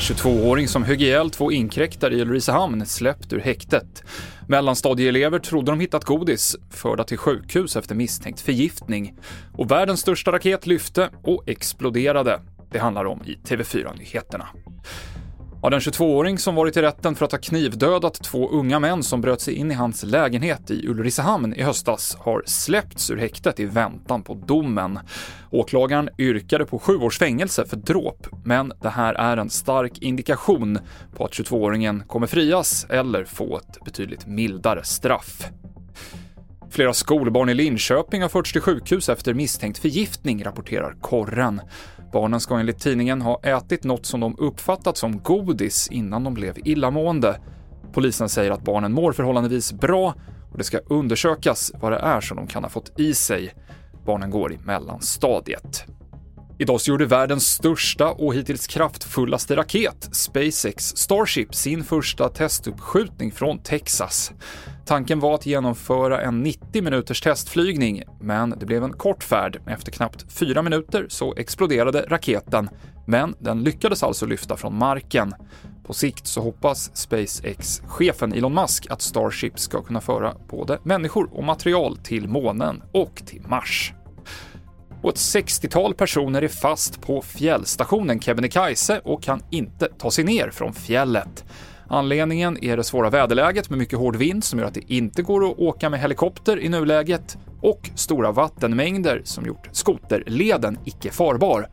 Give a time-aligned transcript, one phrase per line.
[0.00, 4.02] ...22-åring som högg ihjäl två inkräktare i Ulricehamn släppt ur häktet.
[4.48, 9.18] Mellanstadieelever trodde de hittat godis, förda till sjukhus efter misstänkt förgiftning.
[9.52, 12.40] Och världens största raket lyfte och exploderade.
[12.72, 14.46] Det handlar om i TV4-nyheterna.
[15.62, 19.20] Ja, den 22-åring som varit i rätten för att ha knivdödat två unga män som
[19.20, 23.64] bröt sig in i hans lägenhet i Ulricehamn i höstas har släppts ur häktet i
[23.64, 24.98] väntan på domen.
[25.50, 30.78] Åklagaren yrkade på sju års fängelse för dråp, men det här är en stark indikation
[31.16, 35.50] på att 22-åringen kommer frias eller få ett betydligt mildare straff.
[36.70, 41.60] Flera skolbarn i Linköping har förts till sjukhus efter misstänkt förgiftning, rapporterar Korren.
[42.12, 46.54] Barnen ska enligt tidningen ha ätit något som de uppfattat som godis innan de blev
[46.64, 47.40] illamående.
[47.92, 50.14] Polisen säger att barnen mår förhållandevis bra
[50.52, 53.54] och det ska undersökas vad det är som de kan ha fått i sig.
[54.06, 55.84] Barnen går i mellanstadiet.
[56.60, 63.58] Idag så gjorde världens största och hittills kraftfullaste raket, SpaceX Starship, sin första testuppskjutning från
[63.58, 64.32] Texas.
[64.86, 69.60] Tanken var att genomföra en 90 minuters testflygning, men det blev en kort färd.
[69.66, 72.70] Efter knappt fyra minuter så exploderade raketen,
[73.06, 75.34] men den lyckades alltså lyfta från marken.
[75.86, 81.44] På sikt så hoppas SpaceX-chefen Elon Musk att Starship ska kunna föra både människor och
[81.44, 83.92] material till månen och till Mars
[85.02, 90.50] och ett 60-tal personer är fast på fjällstationen Kebnekaise och kan inte ta sig ner
[90.50, 91.44] från fjället.
[91.88, 95.50] Anledningen är det svåra väderläget med mycket hård vind som gör att det inte går
[95.50, 101.68] att åka med helikopter i nuläget och stora vattenmängder som gjort skoterleden icke farbar.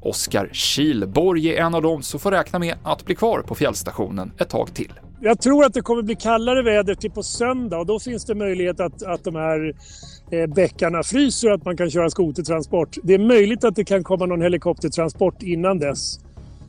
[0.00, 4.32] Oskar Kilborg är en av dem som får räkna med att bli kvar på fjällstationen
[4.38, 4.92] ett tag till.
[5.22, 8.34] Jag tror att det kommer bli kallare väder till på söndag och då finns det
[8.34, 9.74] möjlighet att, att de här
[10.30, 12.96] eh, bäckarna fryser och att man kan köra skotertransport.
[13.02, 16.20] Det är möjligt att det kan komma någon helikoptertransport innan dess.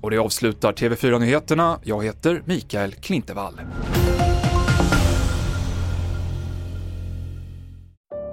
[0.02, 1.80] Och det avslutar TV4-nyheterna.
[1.84, 3.62] Jag heter Mikael Klintevall.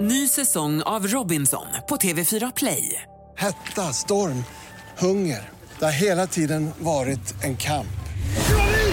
[0.01, 3.03] Ny säsong av Robinson på TV4 Play.
[3.37, 4.45] Hetta, storm,
[4.99, 5.49] hunger.
[5.79, 7.98] Det har hela tiden varit en kamp.